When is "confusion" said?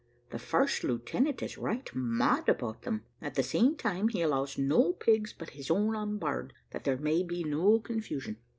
7.79-8.37